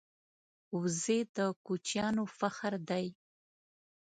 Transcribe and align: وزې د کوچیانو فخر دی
وزې 0.79 1.19
د 1.35 1.37
کوچیانو 1.65 2.23
فخر 2.37 2.73
دی 2.89 3.05